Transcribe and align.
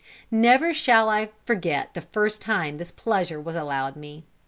Never 0.31 0.73
shall 0.73 1.09
I 1.09 1.29
forget 1.45 1.93
the 1.93 2.01
first 2.01 2.41
time 2.41 2.79
this 2.79 2.89
pleasure 2.89 3.39
was 3.39 3.55
allowed 3.55 3.95
me. 3.95 4.23